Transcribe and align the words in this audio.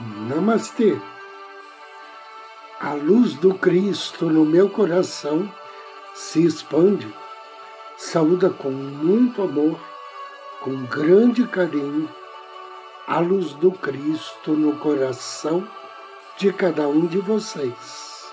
Namastê. 0.00 0.96
A 2.78 2.92
luz 2.92 3.34
do 3.34 3.54
Cristo 3.54 4.26
no 4.26 4.44
meu 4.44 4.70
coração 4.70 5.52
se 6.14 6.44
expande, 6.44 7.12
saúda 7.96 8.48
com 8.48 8.70
muito 8.70 9.42
amor, 9.42 9.76
com 10.60 10.84
grande 10.84 11.44
carinho, 11.48 12.08
a 13.08 13.18
luz 13.18 13.54
do 13.54 13.72
Cristo 13.72 14.52
no 14.52 14.78
coração 14.78 15.66
de 16.36 16.52
cada 16.52 16.86
um 16.86 17.04
de 17.06 17.18
vocês. 17.18 18.32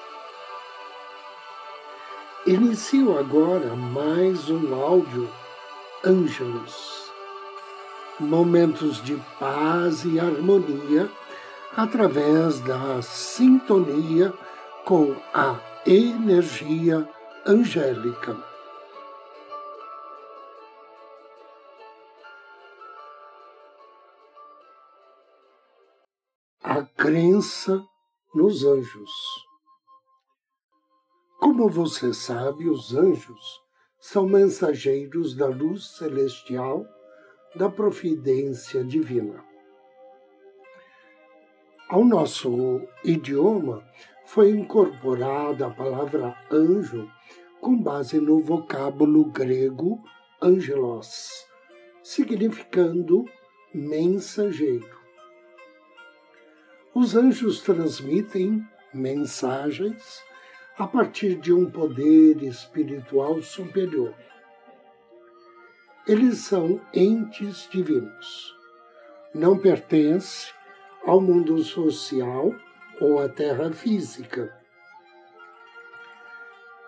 Inicio 2.45 3.17
agora 3.17 3.75
mais 3.75 4.51
um 4.51 4.75
áudio 4.75 5.27
Ângelos, 6.03 7.11
momentos 8.19 9.03
de 9.03 9.15
paz 9.39 10.05
e 10.05 10.19
harmonia 10.19 11.09
através 11.75 12.61
da 12.61 13.01
sintonia 13.01 14.33
com 14.85 15.13
a 15.33 15.59
energia 15.85 17.07
angélica. 17.45 18.37
A 26.63 26.81
crença 26.83 27.83
nos 28.33 28.63
anjos. 28.63 29.11
Como 31.39 31.69
você 31.69 32.13
sabe, 32.13 32.69
os 32.69 32.95
anjos 32.95 33.61
são 33.99 34.25
mensageiros 34.27 35.35
da 35.35 35.47
luz 35.47 35.97
celestial 35.97 36.85
da 37.55 37.69
providência 37.69 38.83
divina. 38.83 39.54
Ao 41.87 42.03
nosso 42.03 42.81
idioma 43.03 43.87
foi 44.25 44.49
incorporada 44.49 45.67
a 45.67 45.69
palavra 45.69 46.35
anjo 46.51 47.07
com 47.61 47.77
base 47.77 48.19
no 48.19 48.39
vocábulo 48.39 49.25
grego 49.25 50.03
angelos, 50.41 51.45
significando 52.01 53.23
mensageiro. 53.71 54.97
Os 56.91 57.15
anjos 57.15 57.61
transmitem 57.61 58.65
mensagens 58.91 60.23
a 60.79 60.87
partir 60.87 61.35
de 61.35 61.53
um 61.53 61.69
poder 61.69 62.41
espiritual 62.41 63.43
superior. 63.43 64.15
Eles 66.07 66.39
são 66.39 66.81
entes 66.91 67.69
divinos. 67.71 68.55
Não 69.35 69.55
pertencem 69.55 70.54
ao 71.05 71.21
mundo 71.21 71.63
social 71.63 72.53
ou 72.99 73.19
à 73.19 73.29
terra 73.29 73.71
física. 73.71 74.51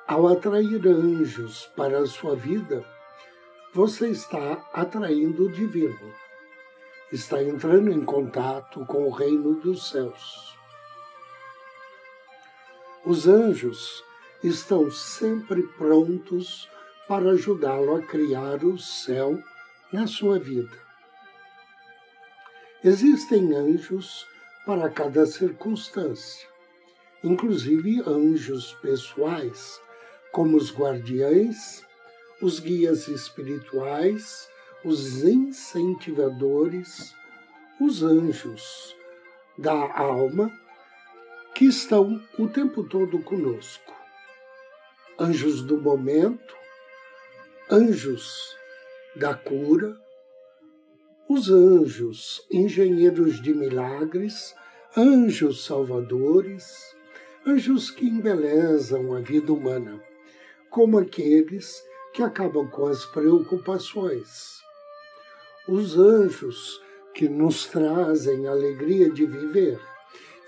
Ao 0.08 0.28
atrair 0.28 0.88
anjos 0.88 1.66
para 1.76 2.00
a 2.00 2.06
sua 2.08 2.36
vida, 2.36 2.84
você 3.74 4.08
está 4.10 4.66
atraindo 4.74 5.46
o 5.46 5.52
divino, 5.52 6.14
está 7.12 7.44
entrando 7.44 7.92
em 7.92 8.04
contato 8.04 8.84
com 8.86 9.06
o 9.06 9.12
reino 9.12 9.54
dos 9.56 9.90
céus. 9.90 10.58
Os 13.06 13.28
anjos 13.28 14.04
estão 14.44 14.90
sempre 14.90 15.62
prontos 15.78 16.68
para 17.08 17.32
ajudá-lo 17.32 17.96
a 17.96 18.02
criar 18.02 18.64
o 18.64 18.80
céu 18.80 19.38
na 19.94 20.08
sua 20.08 20.40
vida. 20.40 20.87
Existem 22.88 23.54
anjos 23.54 24.26
para 24.66 24.90
cada 24.90 25.26
circunstância, 25.26 26.48
inclusive 27.22 28.02
anjos 28.08 28.76
pessoais, 28.76 29.78
como 30.32 30.56
os 30.56 30.74
guardiães, 30.74 31.86
os 32.42 32.62
guias 32.62 33.10
espirituais, 33.10 34.48
os 34.86 35.26
incentivadores, 35.26 37.14
os 37.78 38.04
anjos 38.04 38.96
da 39.58 39.74
alma 39.74 40.50
que 41.56 41.66
estão 41.66 42.24
o 42.40 42.48
tempo 42.48 42.86
todo 42.86 43.22
conosco. 43.22 43.94
Anjos 45.20 45.62
do 45.62 45.78
momento, 45.78 46.56
anjos 47.70 48.56
da 49.14 49.34
cura, 49.34 50.07
os 51.30 51.50
anjos, 51.50 52.46
engenheiros 52.50 53.42
de 53.42 53.54
milagres, 53.54 54.56
anjos 54.96 55.66
salvadores, 55.66 56.96
anjos 57.46 57.92
que 57.92 58.06
embelezam 58.06 59.14
a 59.14 59.20
vida 59.20 59.52
humana, 59.52 60.02
como 60.70 60.98
aqueles 60.98 61.84
que 62.14 62.24
acabam 62.24 62.70
com 62.70 62.86
as 62.86 63.06
preocupações. 63.06 64.62
Os 65.68 65.98
anjos 65.98 66.82
que 67.14 67.28
nos 67.28 67.66
trazem 67.66 68.48
alegria 68.48 69.10
de 69.10 69.26
viver 69.26 69.80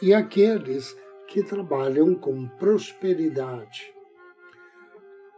e 0.02 0.14
aqueles 0.14 0.96
que 1.28 1.44
trabalham 1.44 2.16
com 2.16 2.48
prosperidade. 2.48 3.94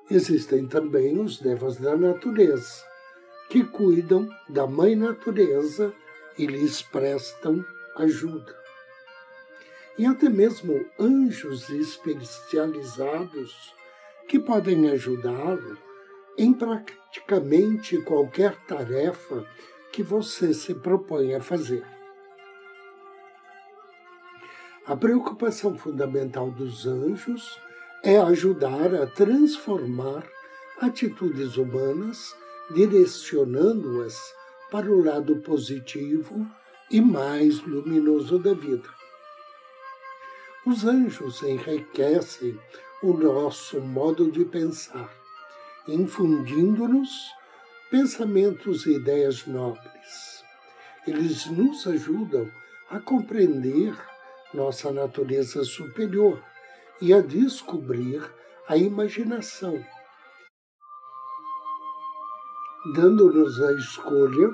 Existem 0.10 0.68
também 0.68 1.20
os 1.20 1.40
devas 1.40 1.78
da 1.78 1.98
natureza, 1.98 2.91
que 3.52 3.66
cuidam 3.66 4.30
da 4.48 4.66
mãe 4.66 4.96
natureza 4.96 5.94
e 6.38 6.46
lhes 6.46 6.82
prestam 6.82 7.66
ajuda. 7.98 8.58
E 9.98 10.06
até 10.06 10.30
mesmo 10.30 10.86
anjos 10.98 11.70
especializados 11.70 13.76
que 14.30 14.40
podem 14.40 14.90
ajudá-lo 14.90 15.78
em 16.38 16.54
praticamente 16.54 18.02
qualquer 18.04 18.56
tarefa 18.66 19.46
que 19.92 20.02
você 20.02 20.54
se 20.54 20.74
propõe 20.74 21.36
a 21.36 21.42
fazer. 21.42 21.86
A 24.86 24.96
preocupação 24.96 25.78
fundamental 25.78 26.50
dos 26.50 26.88
anjos 26.88 27.60
é 28.02 28.18
ajudar 28.18 28.96
a 28.96 29.08
transformar 29.08 30.24
atitudes 30.80 31.58
humanas 31.58 32.34
direcionando-as 32.70 34.18
para 34.70 34.90
o 34.90 35.04
lado 35.04 35.38
positivo 35.38 36.48
e 36.90 37.02
mais 37.02 37.62
luminoso 37.62 38.40
da 38.40 38.54
vida. 38.54 38.90
Os 40.66 40.86
anjos 40.86 41.42
enriquecem 41.42 42.60
o 43.02 43.14
nosso 43.14 43.82
modo 43.82 44.32
de 44.32 44.46
pensar, 44.46 45.12
infundindo-nos 45.88 47.10
pensamentos 47.90 48.86
e 48.86 48.94
ideias 48.94 49.46
nobres. 49.48 50.44
Eles 51.08 51.48
nos 51.48 51.88
ajudam 51.88 52.50
a 52.90 53.00
compreender 53.00 53.98
nossa 54.54 54.92
natureza 54.92 55.64
superior 55.64 56.42
e 57.02 57.14
a 57.14 57.22
descobrir 57.22 58.22
a 58.68 58.78
imaginação 58.78 59.84
dando-nos 62.94 63.62
a 63.62 63.74
escolha 63.74 64.54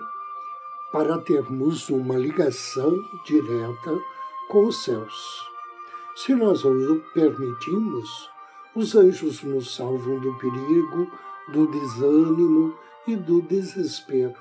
para 0.92 1.18
termos 1.20 1.90
uma 1.90 2.16
ligação 2.16 2.94
direta 3.26 3.98
com 4.50 4.68
os 4.68 4.84
céus. 4.84 5.48
Se 6.16 6.34
nós 6.34 6.64
o 6.64 7.02
permitimos, 7.14 8.30
os 8.76 8.96
anjos 8.96 9.44
nos 9.44 9.76
salvam 9.76 10.20
do 10.20 10.34
perigo, 10.38 11.12
do 11.52 11.68
desânimo 11.68 12.76
e 13.08 13.16
do 13.16 13.42
desespero. 13.42 14.40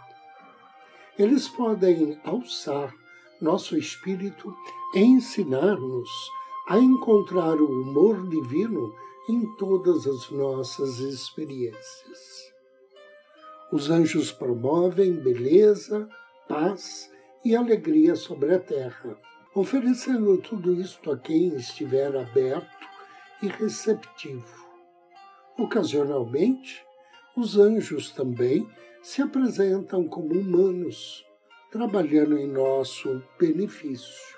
Eles 1.19 1.49
podem 1.49 2.21
alçar 2.25 2.95
nosso 3.41 3.77
espírito 3.77 4.55
e 4.95 5.01
ensinar-nos 5.01 6.11
a 6.69 6.79
encontrar 6.79 7.61
o 7.61 7.83
humor 7.83 8.27
divino 8.29 8.95
em 9.29 9.47
todas 9.57 10.07
as 10.07 10.31
nossas 10.31 10.99
experiências. 10.99 12.56
Os 13.71 13.91
anjos 13.91 14.31
promovem 14.31 15.13
beleza, 15.13 16.09
paz 16.49 17.11
e 17.45 17.57
alegria 17.57 18.15
sobre 18.15 18.55
a 18.55 18.61
terra, 18.61 19.19
oferecendo 19.55 20.39
tudo 20.39 20.81
isto 20.81 21.11
a 21.11 21.19
quem 21.19 21.49
estiver 21.57 22.17
aberto 22.17 22.87
e 23.43 23.49
receptivo. 23.49 24.67
Ocasionalmente, 25.59 26.85
os 27.37 27.59
anjos 27.59 28.11
também 28.11 28.69
se 29.03 29.21
apresentam 29.21 30.07
como 30.07 30.33
humanos, 30.33 31.27
trabalhando 31.73 32.39
em 32.39 32.47
nosso 32.47 33.21
benefício. 33.39 34.37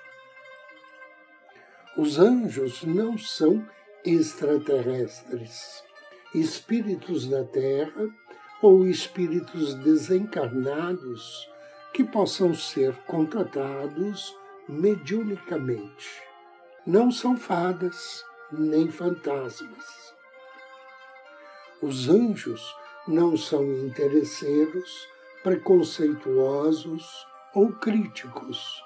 Os 1.95 2.17
anjos 2.17 2.83
não 2.83 3.17
são 3.17 3.63
extraterrestres, 4.03 5.83
espíritos 6.33 7.27
da 7.27 7.43
terra 7.43 8.09
ou 8.61 8.85
espíritos 8.85 9.73
desencarnados 9.75 11.49
que 11.93 12.03
possam 12.03 12.53
ser 12.53 12.93
contratados 13.07 14.35
mediunicamente. 14.67 16.21
Não 16.85 17.11
são 17.11 17.37
fadas 17.37 18.23
nem 18.51 18.89
fantasmas. 18.91 20.13
Os 21.81 22.09
anjos 22.09 22.75
não 23.07 23.37
são 23.37 23.63
interesseiros, 23.63 25.07
preconceituosos 25.43 27.25
ou 27.55 27.71
críticos, 27.71 28.83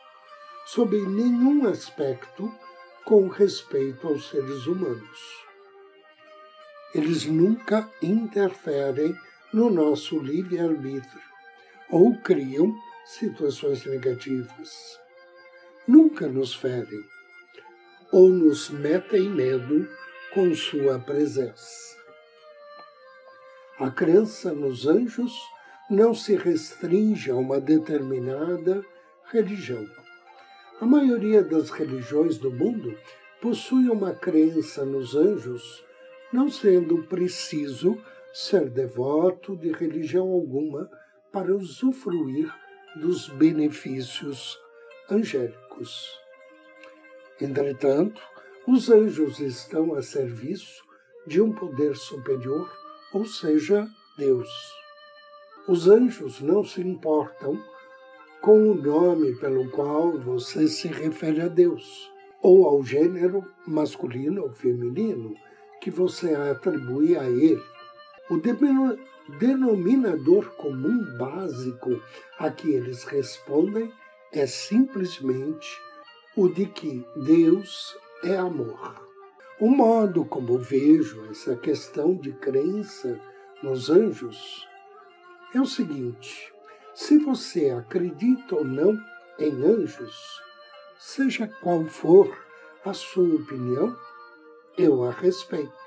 sob 0.65 0.95
nenhum 0.97 1.67
aspecto 1.67 2.51
com 3.03 3.27
respeito 3.27 4.07
aos 4.07 4.29
seres 4.29 4.65
humanos. 4.65 5.43
Eles 6.93 7.25
nunca 7.25 7.89
interferem 8.01 9.17
no 9.53 9.69
nosso 9.69 10.17
livre-arbítrio 10.17 11.21
ou 11.89 12.17
criam 12.17 12.75
situações 13.05 13.85
negativas. 13.85 14.99
Nunca 15.87 16.27
nos 16.27 16.55
ferem 16.55 17.03
ou 18.11 18.29
nos 18.29 18.69
metem 18.69 19.29
medo 19.29 19.87
com 20.33 20.53
sua 20.55 20.97
presença. 20.97 21.93
A 23.79 23.91
crença 23.91 24.53
nos 24.53 24.87
anjos 24.87 25.33
não 25.89 26.15
se 26.15 26.35
restringe 26.35 27.29
a 27.29 27.35
uma 27.35 27.59
determinada 27.59 28.83
religião. 29.31 29.85
A 30.81 30.85
maioria 30.85 31.43
das 31.43 31.69
religiões 31.69 32.37
do 32.37 32.51
mundo 32.51 32.97
possui 33.41 33.89
uma 33.89 34.13
crença 34.13 34.85
nos 34.85 35.15
anjos, 35.15 35.83
não 36.31 36.49
sendo 36.49 37.03
preciso 37.03 38.01
ser 38.33 38.69
devoto 38.69 39.55
de 39.55 39.71
religião 39.71 40.31
alguma 40.31 40.89
para 41.31 41.55
usufruir 41.55 42.51
dos 42.95 43.29
benefícios 43.29 44.57
angélicos. 45.09 46.19
Entretanto, 47.39 48.21
os 48.67 48.89
anjos 48.89 49.39
estão 49.39 49.93
a 49.93 50.01
serviço 50.01 50.83
de 51.27 51.41
um 51.41 51.51
poder 51.51 51.95
superior, 51.95 52.69
ou 53.13 53.25
seja, 53.25 53.87
Deus. 54.17 54.49
Os 55.67 55.87
anjos 55.87 56.41
não 56.41 56.63
se 56.63 56.81
importam 56.81 57.57
com 58.41 58.71
o 58.71 58.75
nome 58.75 59.35
pelo 59.35 59.69
qual 59.69 60.19
você 60.19 60.67
se 60.67 60.87
refere 60.87 61.41
a 61.41 61.47
Deus, 61.47 62.11
ou 62.41 62.67
ao 62.67 62.83
gênero 62.83 63.45
masculino 63.65 64.43
ou 64.43 64.53
feminino 64.53 65.33
que 65.79 65.89
você 65.89 66.33
atribui 66.33 67.17
a 67.17 67.29
ele. 67.29 67.61
O 68.29 68.39
denominador 69.39 70.51
comum 70.55 71.17
básico 71.17 72.01
a 72.39 72.49
que 72.49 72.71
eles 72.71 73.03
respondem 73.03 73.91
é 74.31 74.47
simplesmente 74.47 75.81
o 76.35 76.47
de 76.47 76.65
que 76.65 77.05
Deus 77.15 77.95
é 78.23 78.37
amor. 78.37 79.07
O 79.59 79.69
modo 79.69 80.25
como 80.25 80.57
vejo 80.57 81.25
essa 81.29 81.55
questão 81.55 82.15
de 82.15 82.31
crença 82.31 83.19
nos 83.61 83.89
anjos 83.89 84.67
é 85.53 85.59
o 85.59 85.65
seguinte: 85.65 86.51
se 86.93 87.17
você 87.17 87.69
acredita 87.69 88.55
ou 88.55 88.63
não 88.63 88.97
em 89.37 89.51
anjos, 89.63 90.41
seja 90.97 91.47
qual 91.61 91.85
for 91.85 92.35
a 92.85 92.93
sua 92.93 93.35
opinião, 93.35 93.95
eu 94.77 95.03
a 95.03 95.11
respeito. 95.11 95.82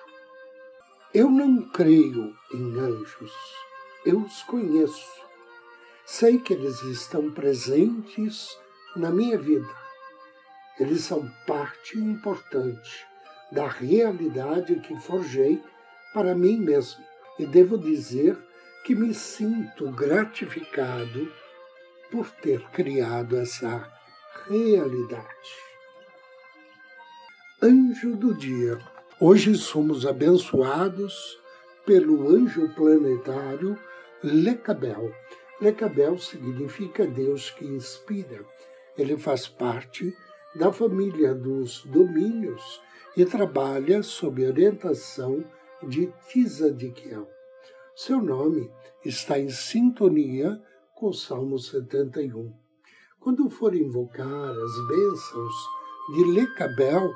Eu 1.14 1.30
não 1.30 1.62
creio 1.62 2.36
em 2.52 2.78
anjos, 2.78 3.32
eu 4.04 4.20
os 4.20 4.42
conheço. 4.42 5.24
Sei 6.04 6.38
que 6.38 6.52
eles 6.52 6.82
estão 6.82 7.30
presentes 7.30 8.58
na 8.94 9.10
minha 9.10 9.38
vida. 9.38 9.72
Eles 10.78 11.02
são 11.02 11.30
parte 11.46 11.98
importante 11.98 13.06
da 13.50 13.66
realidade 13.66 14.80
que 14.80 14.98
forjei 15.00 15.62
para 16.12 16.34
mim 16.34 16.58
mesmo. 16.58 17.02
E 17.38 17.46
devo 17.46 17.78
dizer 17.78 18.36
que 18.84 18.94
me 18.94 19.14
sinto 19.14 19.90
gratificado 19.92 21.32
por 22.10 22.30
ter 22.30 22.60
criado 22.70 23.36
essa 23.36 23.90
realidade. 24.48 25.66
Anjo 27.62 28.16
do 28.16 28.34
Dia 28.34 28.95
Hoje 29.18 29.54
somos 29.54 30.04
abençoados 30.04 31.40
pelo 31.86 32.28
anjo 32.28 32.68
planetário 32.74 33.78
Lecabel. 34.22 35.10
Lecabel 35.58 36.18
significa 36.18 37.06
Deus 37.06 37.48
que 37.48 37.64
inspira. 37.64 38.44
Ele 38.94 39.16
faz 39.16 39.48
parte 39.48 40.14
da 40.54 40.70
família 40.70 41.34
dos 41.34 41.82
domínios 41.86 42.82
e 43.16 43.24
trabalha 43.24 44.02
sob 44.02 44.46
orientação 44.46 45.42
de 45.82 46.12
Tzadikiel. 46.28 47.26
Seu 47.94 48.20
nome 48.20 48.70
está 49.02 49.38
em 49.38 49.48
sintonia 49.48 50.60
com 50.94 51.08
o 51.08 51.14
Salmo 51.14 51.58
71. 51.58 52.52
Quando 53.18 53.48
for 53.48 53.74
invocar 53.74 54.50
as 54.50 54.88
bênçãos 54.88 55.54
de 56.14 56.24
Lecabel, 56.34 57.10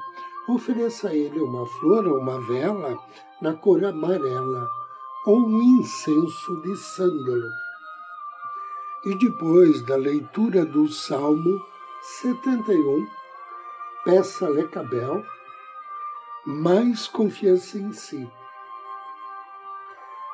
ofereça 0.55 1.09
a 1.09 1.15
ele 1.15 1.41
uma 1.41 1.67
flor 1.67 2.07
ou 2.07 2.19
uma 2.19 2.41
vela 2.47 2.99
na 3.41 3.55
cor 3.55 3.85
amarela 3.85 4.69
ou 5.27 5.39
um 5.39 5.63
incenso 5.63 6.61
de 6.63 6.77
sândalo. 6.77 7.51
E 9.05 9.15
depois 9.15 9.83
da 9.83 9.97
leitura 9.97 10.65
do 10.65 10.89
Salmo 10.89 11.65
71, 12.03 13.07
peça 14.05 14.47
a 14.47 14.49
Lecabel 14.49 15.25
mais 16.47 17.07
confiança 17.07 17.79
em 17.79 17.93
si, 17.93 18.31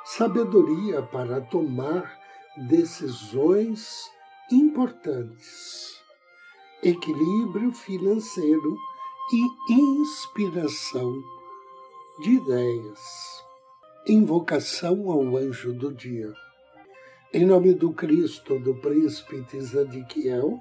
sabedoria 0.04 1.02
para 1.02 1.40
tomar 1.40 2.16
decisões 2.56 4.08
importantes, 4.50 6.00
equilíbrio 6.82 7.72
financeiro 7.72 8.76
e 9.32 9.72
inspiração 9.72 11.20
de 12.20 12.30
ideias. 12.30 13.44
Invocação 14.06 15.10
ao 15.10 15.36
anjo 15.36 15.72
do 15.72 15.92
dia. 15.92 16.32
Em 17.32 17.44
nome 17.44 17.74
do 17.74 17.92
Cristo, 17.92 18.58
do 18.60 18.76
príncipe 18.76 19.42
Tzadikiel, 19.42 20.60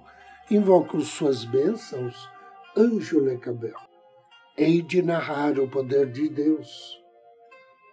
invoco 0.50 1.00
suas 1.01 1.45
bênçãos, 1.45 2.27
anjo 2.75 3.19
Lecabel. 3.19 3.77
Hei 4.57 4.81
de 4.81 5.03
narrar 5.03 5.60
o 5.60 5.69
poder 5.69 6.12
de 6.12 6.27
Deus. 6.27 7.00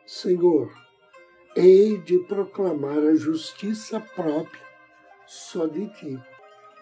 Senhor, 0.06 0.72
hei 1.54 1.98
de 1.98 2.18
proclamar 2.20 2.98
a 2.98 3.14
justiça 3.14 4.00
própria 4.00 4.62
só 5.26 5.66
de 5.66 5.86
ti. 5.94 6.18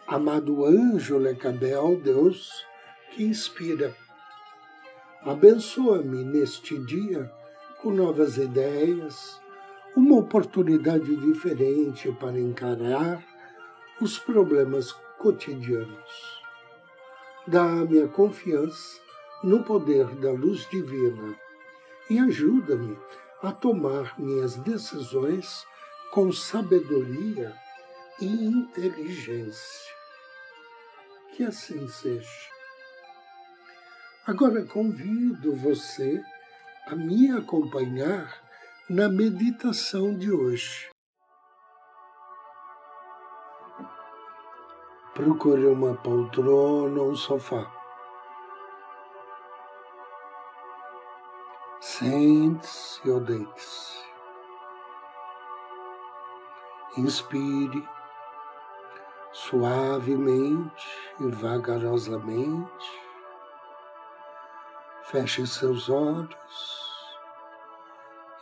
Amado 0.07 0.65
anjo 0.65 1.19
Lecabel, 1.19 2.01
Deus, 2.01 2.70
que 3.11 3.25
inspira. 3.25 3.95
Abençoa-me 5.23 6.25
neste 6.25 6.79
dia 6.79 7.31
com 7.83 7.91
novas 7.91 8.37
ideias, 8.37 9.41
uma 9.97 10.17
oportunidade 10.17 11.15
diferente 11.17 12.11
para 12.13 12.39
encarar 12.39 13.25
os 14.01 14.19
problemas 14.19 14.93
cotidianos. 15.19 16.41
Dá-me 17.47 18.03
a 18.03 18.09
confiança 18.09 19.01
no 19.43 19.63
poder 19.63 20.07
da 20.17 20.31
luz 20.31 20.69
divina 20.71 21.37
e 22.09 22.19
ajuda-me 22.19 22.97
a 23.43 23.53
tomar 23.53 24.19
minhas 24.19 24.57
decisões 24.57 25.65
com 26.13 26.31
sabedoria 26.33 27.55
e 28.21 28.27
inteligência. 28.27 29.91
Que 31.35 31.45
assim 31.45 31.89
seja. 31.89 32.60
Agora 34.31 34.65
convido 34.65 35.57
você 35.57 36.23
a 36.87 36.95
me 36.95 37.33
acompanhar 37.33 38.33
na 38.89 39.09
meditação 39.09 40.17
de 40.17 40.31
hoje. 40.31 40.89
Procure 45.15 45.67
uma 45.67 45.97
poltrona 45.97 47.01
ou 47.03 47.11
um 47.11 47.17
sofá. 47.17 47.69
Sente-se 51.81 53.11
ou 53.11 53.19
deite-se. 53.19 53.99
Inspire 56.97 57.85
suavemente 59.33 60.87
e 61.19 61.27
vagarosamente. 61.33 63.10
Feche 65.11 65.47
seus 65.47 65.89
olhos 65.89 67.19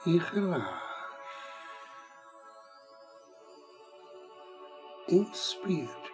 e 0.05 0.19
relaxe. 0.19 0.89
Inspire. 5.09 6.09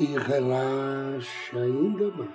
e 0.00 0.16
relaxe 0.16 1.58
ainda 1.58 2.10
mais. 2.12 2.30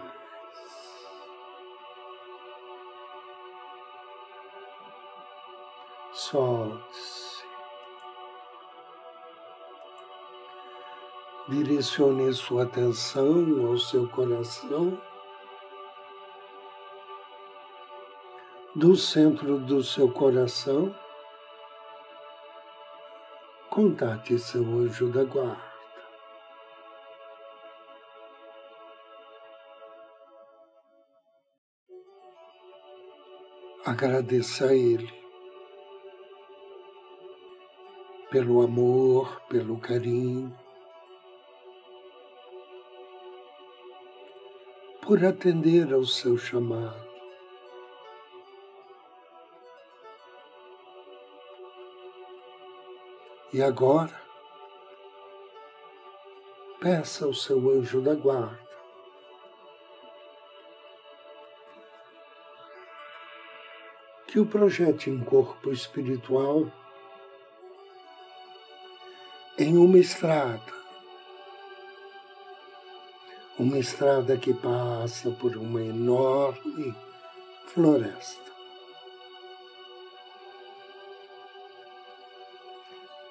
Solte-se. 6.13 7.24
Direcione 11.47 12.33
sua 12.33 12.63
atenção 12.63 13.67
ao 13.67 13.77
seu 13.77 14.07
coração. 14.09 14.99
Do 18.75 18.95
centro 18.95 19.59
do 19.59 19.83
seu 19.83 20.11
coração, 20.11 20.93
contate 23.69 24.39
seu 24.39 24.63
anjo 24.63 25.11
da 25.11 25.23
guarda. 25.23 25.75
Agradeça 33.85 34.65
a 34.65 34.73
Ele 34.73 35.13
pelo 38.31 38.63
amor, 38.63 39.39
pelo 39.47 39.77
carinho, 39.77 40.64
por 45.05 45.23
atender 45.23 45.93
ao 45.93 46.03
seu 46.03 46.35
chamado. 46.37 47.05
E 53.53 53.61
agora, 53.61 54.19
peça 56.79 57.25
ao 57.25 57.33
seu 57.33 57.69
anjo 57.69 58.01
da 58.01 58.15
guarda 58.15 58.65
que 64.27 64.39
o 64.39 64.45
projete 64.45 65.09
em 65.09 65.23
corpo 65.23 65.71
espiritual 65.71 66.69
em 69.57 69.77
uma 69.77 69.97
estrada. 69.97 70.84
Uma 73.57 73.79
estrada 73.79 74.35
que 74.35 74.53
passa 74.53 75.31
por 75.31 75.55
uma 75.55 75.81
enorme 75.81 76.93
floresta. 77.67 78.51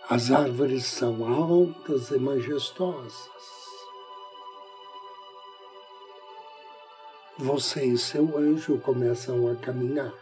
As 0.09 0.31
árvores 0.31 0.87
são 0.87 1.27
altas 1.27 2.11
e 2.11 2.19
majestosas. 2.19 3.55
Você 7.37 7.85
e 7.85 7.99
seu 7.99 8.39
anjo 8.39 8.79
começam 8.79 9.51
a 9.51 9.57
caminhar. 9.57 10.15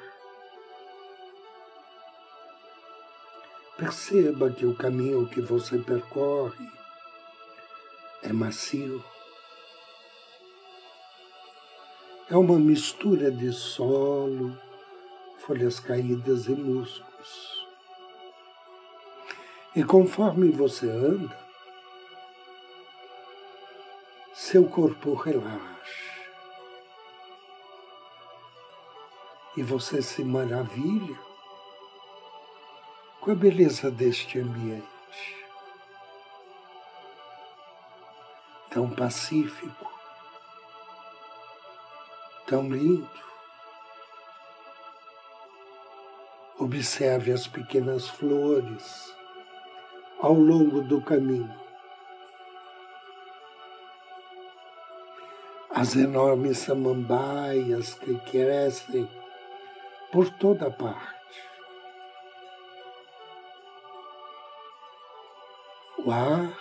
Perceba 3.76 4.50
que 4.50 4.64
o 4.64 4.74
caminho 4.74 5.28
que 5.28 5.40
você 5.40 5.78
percorre 5.78 6.66
é 8.22 8.32
macio. 8.32 9.04
É 12.32 12.34
uma 12.34 12.58
mistura 12.58 13.30
de 13.30 13.52
solo, 13.52 14.58
folhas 15.40 15.78
caídas 15.78 16.46
e 16.46 16.52
musgos. 16.52 17.68
E 19.76 19.84
conforme 19.84 20.48
você 20.48 20.88
anda, 20.88 21.38
seu 24.32 24.66
corpo 24.66 25.12
relaxa. 25.12 26.22
E 29.54 29.62
você 29.62 30.00
se 30.00 30.24
maravilha 30.24 31.18
com 33.20 33.30
a 33.30 33.34
beleza 33.34 33.90
deste 33.90 34.38
ambiente. 34.38 35.36
Tão 38.70 38.88
pacífico, 38.88 39.91
tão 42.52 42.68
lindo. 42.68 43.08
Observe 46.58 47.32
as 47.32 47.46
pequenas 47.46 48.06
flores 48.10 49.16
ao 50.20 50.34
longo 50.34 50.82
do 50.82 51.00
caminho. 51.00 51.58
As 55.70 55.96
enormes 55.96 56.58
samambaias 56.58 57.94
que 57.94 58.18
crescem 58.30 59.08
por 60.12 60.28
toda 60.28 60.70
parte. 60.70 61.40
O 66.04 66.10
ar 66.10 66.54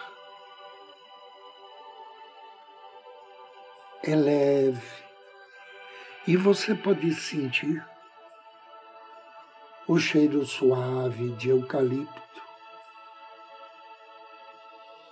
é 4.06 4.16
leve 4.16 5.11
e 6.28 6.38
você 6.38 6.76
pode 6.76 7.14
sentir 7.14 7.86
o 9.88 9.98
cheiro 9.98 10.46
suave 10.46 11.32
de 11.32 11.50
eucalipto, 11.50 12.42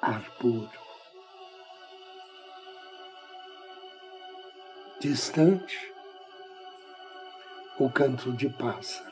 ar 0.01 0.21
puro. 0.39 0.69
Distante, 4.99 5.93
o 7.79 7.89
canto 7.89 8.33
de 8.33 8.49
pássaros 8.49 9.09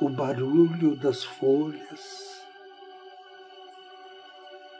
o 0.00 0.08
barulho 0.08 0.94
das 0.94 1.24
folhas, 1.24 2.46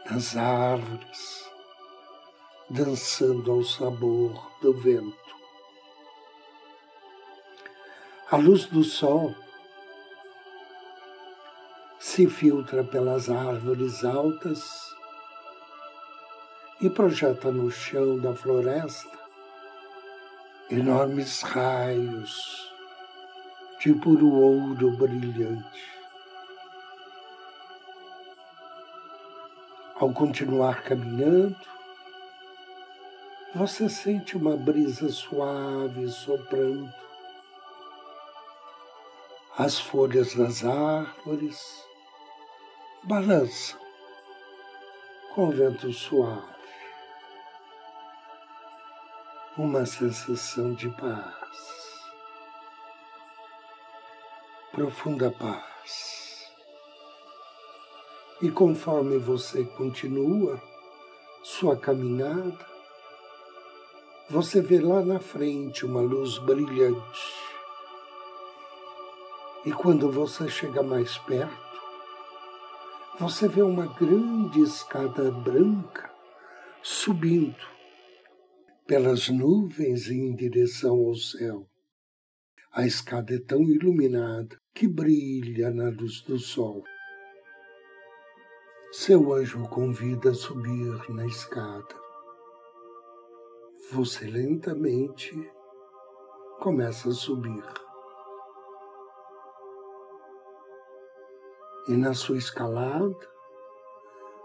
das 0.09 0.37
árvores, 0.37 1.48
dançando 2.71 3.51
ao 3.51 3.65
sabor 3.65 4.51
do 4.61 4.73
vento. 4.75 5.17
A 8.31 8.37
luz 8.37 8.67
do 8.67 8.85
sol 8.85 9.35
se 11.99 12.29
filtra 12.29 12.85
pelas 12.85 13.31
árvores 13.31 14.05
altas 14.05 14.95
e 16.81 16.91
projeta 16.91 17.51
no 17.51 17.71
chão 17.71 18.19
da 18.19 18.35
floresta 18.35 19.19
enormes 20.71 21.41
raios 21.41 22.71
de 23.81 23.95
puro 23.95 24.31
ouro 24.31 24.91
brilhante. 24.99 25.99
Ao 29.99 30.13
continuar 30.13 30.83
caminhando, 30.83 31.57
você 33.55 33.89
sente 33.89 34.37
uma 34.37 34.57
brisa 34.57 35.09
suave 35.09 36.09
soprando. 36.09 36.93
As 39.57 39.79
folhas 39.79 40.35
das 40.35 40.65
árvores 40.65 41.85
balançam 43.05 43.81
com 45.35 45.51
vento 45.51 45.93
suave. 45.93 46.59
Uma 49.57 49.85
sensação 49.85 50.73
de 50.75 50.89
paz 50.91 51.59
profunda 54.79 55.29
paz. 55.33 56.53
E 58.41 58.49
conforme 58.49 59.19
você 59.19 59.65
continua 59.65 60.63
sua 61.43 61.77
caminhada, 61.77 62.65
você 64.31 64.61
vê 64.61 64.79
lá 64.79 65.03
na 65.03 65.19
frente 65.19 65.87
uma 65.87 66.03
luz 66.03 66.37
brilhante. 66.39 67.49
E 69.65 69.73
quando 69.73 70.11
você 70.11 70.49
chega 70.49 70.83
mais 70.83 71.17
perto, 71.19 71.57
você 73.19 73.49
vê 73.49 73.63
uma 73.63 73.87
grande 73.87 74.61
escada 74.61 75.31
branca 75.31 76.11
subindo 76.83 77.57
pelas 78.87 79.29
nuvens 79.31 80.09
em 80.09 80.35
direção 80.35 80.97
ao 81.07 81.15
céu. 81.15 81.67
A 82.71 82.87
escada 82.87 83.35
é 83.35 83.39
tão 83.39 83.63
iluminada 83.63 84.59
que 84.75 84.87
brilha 84.87 85.71
na 85.71 85.89
luz 85.89 86.21
do 86.21 86.39
sol. 86.39 86.85
Seu 88.93 89.33
anjo 89.33 89.63
convida 89.69 90.31
a 90.31 90.35
subir 90.35 91.11
na 91.11 91.27
escada. 91.27 92.08
Você 93.91 94.27
lentamente 94.27 95.51
começa 96.61 97.09
a 97.09 97.13
subir. 97.13 97.65
E 101.89 101.97
na 101.97 102.13
sua 102.13 102.37
escalada, 102.37 103.17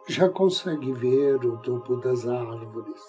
já 0.07 0.29
consegue 0.29 0.93
ver 0.93 1.45
o 1.45 1.57
topo 1.57 1.97
das 1.97 2.25
árvores. 2.25 3.03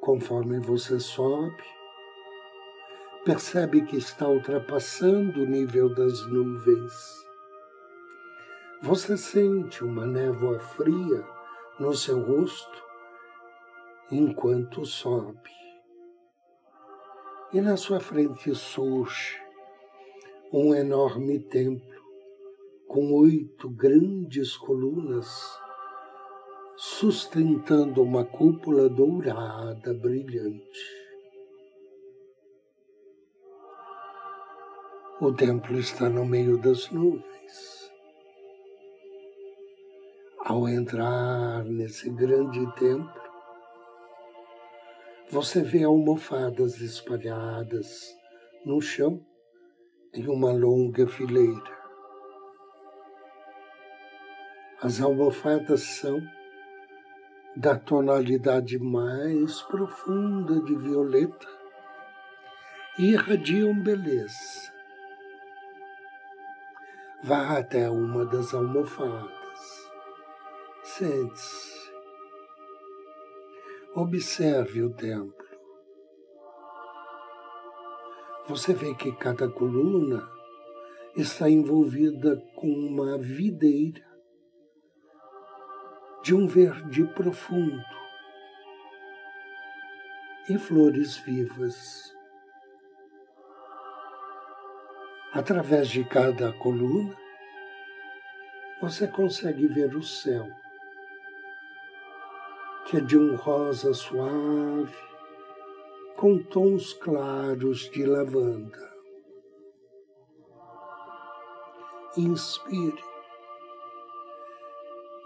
Conforme 0.00 0.60
você 0.60 0.98
sobe, 0.98 1.62
percebe 3.22 3.84
que 3.84 3.98
está 3.98 4.26
ultrapassando 4.26 5.42
o 5.42 5.46
nível 5.46 5.94
das 5.94 6.26
nuvens. 6.28 6.94
Você 8.82 9.14
sente 9.18 9.84
uma 9.84 10.06
névoa 10.06 10.58
fria 10.58 11.37
no 11.78 11.94
seu 11.94 12.20
rosto 12.20 12.82
enquanto 14.10 14.84
sobe. 14.84 15.50
E 17.52 17.60
na 17.60 17.76
sua 17.76 18.00
frente 18.00 18.54
surge 18.54 19.40
um 20.52 20.74
enorme 20.74 21.38
templo 21.38 22.02
com 22.86 23.12
oito 23.12 23.68
grandes 23.70 24.56
colunas 24.56 25.28
sustentando 26.76 28.02
uma 28.02 28.24
cúpula 28.24 28.88
dourada 28.88 29.92
brilhante. 29.94 30.98
O 35.20 35.32
templo 35.32 35.76
está 35.78 36.08
no 36.08 36.24
meio 36.24 36.56
das 36.58 36.90
nuvens. 36.90 37.77
Ao 40.48 40.66
entrar 40.66 41.62
nesse 41.62 42.08
grande 42.08 42.66
templo, 42.72 43.22
você 45.30 45.60
vê 45.60 45.84
almofadas 45.84 46.80
espalhadas 46.80 48.16
no 48.64 48.80
chão 48.80 49.22
em 50.14 50.26
uma 50.26 50.50
longa 50.50 51.06
fileira. 51.06 51.76
As 54.80 55.02
almofadas 55.02 55.82
são 55.82 56.18
da 57.54 57.78
tonalidade 57.78 58.78
mais 58.78 59.60
profunda 59.60 60.62
de 60.62 60.74
violeta 60.76 61.46
e 62.98 63.10
irradiam 63.10 63.78
beleza. 63.78 64.72
Vá 67.22 67.58
até 67.58 67.90
uma 67.90 68.24
das 68.24 68.54
almofadas. 68.54 69.37
Sente-se. 70.96 71.92
Observe 73.94 74.82
o 74.82 74.90
templo. 74.90 75.46
Você 78.48 78.72
vê 78.72 78.94
que 78.94 79.12
cada 79.12 79.48
coluna 79.48 80.28
está 81.14 81.48
envolvida 81.48 82.36
com 82.56 82.66
uma 82.66 83.18
videira 83.18 84.04
de 86.22 86.34
um 86.34 86.46
verde 86.46 87.04
profundo 87.14 87.84
e 90.48 90.58
flores 90.58 91.18
vivas. 91.18 92.12
Através 95.32 95.88
de 95.88 96.02
cada 96.04 96.52
coluna, 96.54 97.14
você 98.80 99.06
consegue 99.06 99.66
ver 99.66 99.94
o 99.94 100.02
céu, 100.02 100.46
que 102.88 102.96
é 102.96 103.00
de 103.00 103.18
um 103.18 103.36
rosa 103.36 103.92
suave, 103.92 104.96
com 106.16 106.42
tons 106.42 106.94
claros 106.94 107.80
de 107.90 108.06
lavanda. 108.06 108.90
Inspire 112.16 113.04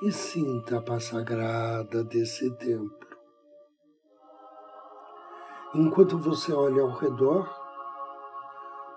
e 0.02 0.10
sinta 0.10 0.78
a 0.78 0.82
paz 0.82 1.04
sagrada 1.04 2.02
desse 2.02 2.50
templo. 2.56 3.16
Enquanto 5.72 6.18
você 6.18 6.52
olha 6.52 6.82
ao 6.82 6.90
redor, 6.90 7.48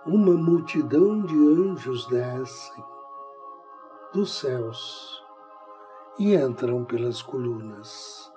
uma 0.07 0.33
multidão 0.33 1.21
de 1.23 1.35
anjos 1.35 2.07
descem 2.07 2.83
dos 4.11 4.39
céus 4.39 5.23
e 6.17 6.33
entram 6.33 6.83
pelas 6.83 7.21
colunas. 7.21 8.33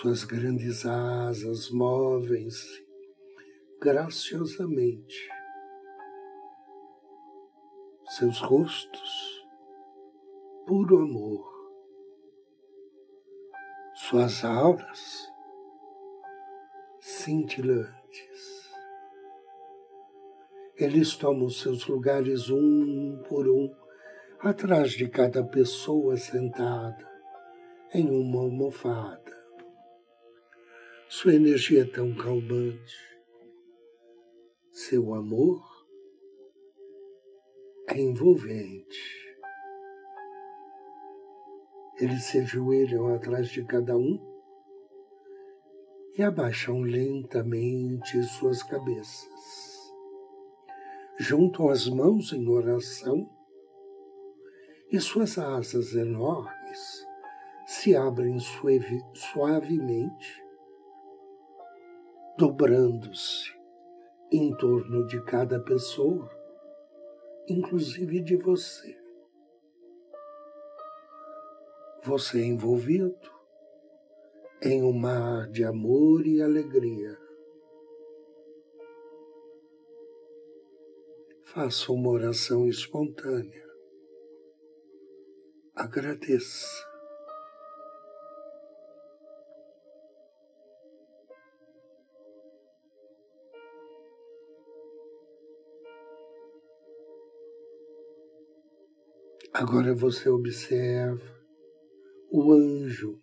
Suas 0.00 0.24
grandes 0.24 0.86
asas 0.86 1.70
movem-se 1.70 2.86
graciosamente. 3.78 5.28
Seus 8.08 8.38
rostos 8.38 9.46
puro 10.66 11.02
amor. 11.02 11.46
Suas 13.92 14.42
auras 14.42 15.30
cintilantes. 16.98 18.70
Eles 20.76 21.14
tomam 21.14 21.50
seus 21.50 21.86
lugares 21.86 22.48
um 22.48 23.22
por 23.28 23.46
um, 23.46 23.70
atrás 24.38 24.92
de 24.92 25.06
cada 25.10 25.44
pessoa 25.44 26.16
sentada 26.16 27.06
em 27.92 28.08
uma 28.08 28.40
almofada. 28.40 29.29
Sua 31.20 31.34
energia 31.34 31.86
tão 31.86 32.14
calmante. 32.14 32.96
Seu 34.72 35.12
amor 35.12 35.62
é 37.88 38.00
envolvente. 38.00 39.36
Eles 41.98 42.24
se 42.24 42.38
ajoelham 42.38 43.14
atrás 43.14 43.50
de 43.50 43.62
cada 43.66 43.98
um 43.98 44.18
e 46.16 46.22
abaixam 46.22 46.80
lentamente 46.80 48.22
suas 48.22 48.62
cabeças. 48.62 49.92
Juntam 51.18 51.68
as 51.68 51.86
mãos 51.86 52.32
em 52.32 52.48
oração 52.48 53.30
e 54.90 54.98
suas 54.98 55.36
asas 55.36 55.94
enormes 55.94 57.06
se 57.66 57.94
abrem 57.94 58.38
suave, 58.38 59.04
suavemente, 59.12 60.39
dobrando-se 62.40 63.52
em 64.32 64.56
torno 64.56 65.06
de 65.06 65.22
cada 65.24 65.60
pessoa, 65.60 66.26
inclusive 67.46 68.22
de 68.22 68.34
você 68.38 68.98
você 72.02 72.40
é 72.40 72.46
envolvido 72.46 73.30
em 74.62 74.82
um 74.82 74.92
mar 74.92 75.50
de 75.50 75.62
amor 75.64 76.26
e 76.26 76.40
alegria. 76.40 77.18
Faça 81.44 81.92
uma 81.92 82.08
oração 82.08 82.66
espontânea. 82.66 83.66
Agradeça. 85.74 86.89
Agora 99.52 99.92
você 99.92 100.28
observa 100.28 101.28
o 102.30 102.52
anjo 102.52 103.20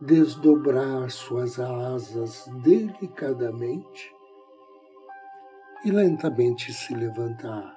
desdobrar 0.00 1.08
suas 1.08 1.60
asas 1.60 2.44
delicadamente 2.64 4.12
e 5.84 5.90
lentamente 5.92 6.72
se 6.72 6.92
levantar. 6.96 7.72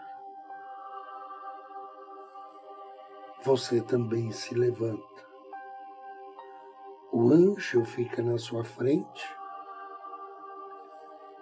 Você 3.43 3.79
também 3.81 4.31
se 4.31 4.55
levanta. 4.55 5.25
O 7.13 7.29
anjo 7.31 7.85
fica 7.85 8.23
na 8.23 8.39
sua 8.39 8.63
frente, 8.63 9.23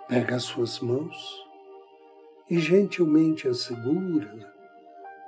pega 0.10 0.36
as 0.36 0.44
suas 0.44 0.82
mãos 0.82 1.42
e 2.50 2.60
gentilmente 2.60 3.48
a 3.48 3.54
segura 3.54 4.53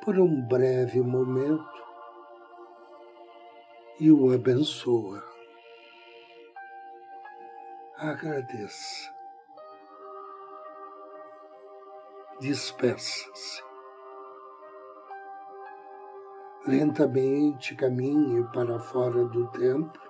por 0.05 0.19
um 0.19 0.39
breve 0.39 1.01
momento 1.01 1.83
e 3.99 4.11
o 4.11 4.31
abençoa. 4.31 5.23
Agradeça. 7.97 9.11
Despeça-se. 12.39 13.63
Lentamente 16.67 17.75
caminhe 17.75 18.43
para 18.53 18.77
fora 18.77 19.25
do 19.25 19.47
templo, 19.47 20.01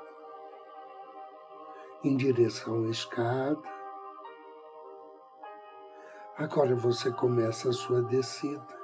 em 2.04 2.18
direção 2.18 2.84
à 2.84 2.90
escada. 2.90 3.62
Agora 6.38 6.76
você 6.76 7.10
começa 7.14 7.70
a 7.70 7.74
sua 7.74 8.02
descida. 8.02 8.75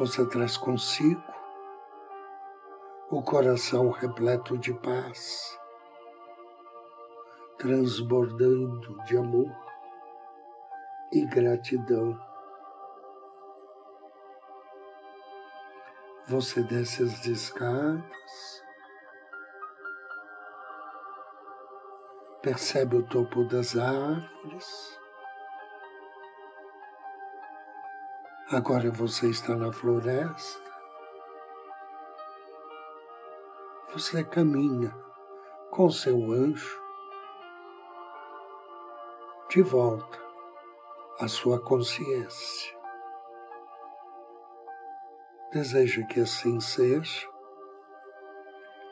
Você 0.00 0.26
traz 0.26 0.56
consigo 0.56 1.22
o 3.10 3.22
coração 3.22 3.90
repleto 3.90 4.56
de 4.56 4.72
paz, 4.72 5.60
transbordando 7.58 8.96
de 9.04 9.18
amor 9.18 9.54
e 11.12 11.26
gratidão. 11.26 12.18
Você 16.28 16.62
desce 16.62 17.02
as 17.02 17.26
escadas, 17.26 18.64
percebe 22.40 22.96
o 22.96 23.06
topo 23.06 23.44
das 23.44 23.76
árvores. 23.76 24.99
Agora 28.52 28.90
você 28.90 29.30
está 29.30 29.54
na 29.54 29.72
floresta. 29.72 30.60
Você 33.92 34.24
caminha 34.24 34.92
com 35.70 35.88
seu 35.88 36.16
anjo 36.32 36.82
de 39.50 39.62
volta 39.62 40.18
à 41.20 41.28
sua 41.28 41.60
consciência. 41.60 42.76
Desejo 45.52 46.04
que 46.08 46.18
assim 46.18 46.58
seja 46.58 47.28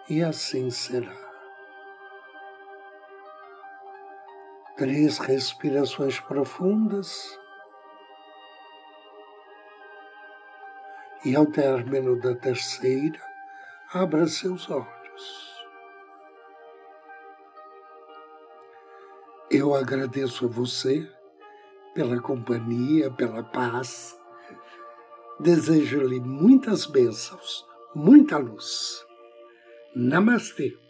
e 0.08 0.22
assim 0.22 0.70
será. 0.70 1.16
Três 4.76 5.18
respirações 5.18 6.20
profundas. 6.20 7.36
E 11.24 11.34
ao 11.34 11.46
término 11.46 12.20
da 12.20 12.34
terceira, 12.34 13.20
abra 13.92 14.26
seus 14.28 14.70
olhos. 14.70 15.48
Eu 19.50 19.74
agradeço 19.74 20.44
a 20.44 20.48
você 20.48 21.10
pela 21.94 22.20
companhia, 22.20 23.10
pela 23.10 23.42
paz. 23.42 24.16
Desejo-lhe 25.40 26.20
muitas 26.20 26.86
bênçãos, 26.86 27.66
muita 27.94 28.38
luz. 28.38 29.04
Namastê. 29.96 30.87